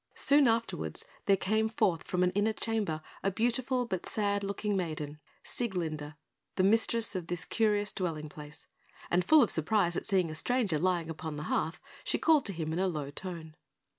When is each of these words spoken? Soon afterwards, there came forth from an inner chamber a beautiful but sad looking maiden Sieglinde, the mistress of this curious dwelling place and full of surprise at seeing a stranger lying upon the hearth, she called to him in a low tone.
Soon 0.15 0.47
afterwards, 0.47 1.05
there 1.27 1.37
came 1.37 1.69
forth 1.69 2.01
from 2.01 2.23
an 2.23 2.31
inner 2.31 2.53
chamber 2.53 3.03
a 3.21 3.29
beautiful 3.29 3.85
but 3.85 4.07
sad 4.07 4.43
looking 4.43 4.75
maiden 4.75 5.19
Sieglinde, 5.43 6.15
the 6.55 6.63
mistress 6.63 7.15
of 7.15 7.27
this 7.27 7.45
curious 7.45 7.91
dwelling 7.91 8.27
place 8.27 8.65
and 9.11 9.23
full 9.23 9.43
of 9.43 9.51
surprise 9.51 9.95
at 9.95 10.07
seeing 10.07 10.31
a 10.31 10.33
stranger 10.33 10.79
lying 10.79 11.11
upon 11.11 11.35
the 11.37 11.43
hearth, 11.53 11.79
she 12.03 12.17
called 12.17 12.45
to 12.47 12.53
him 12.53 12.73
in 12.73 12.79
a 12.79 12.87
low 12.87 13.11
tone. 13.11 13.55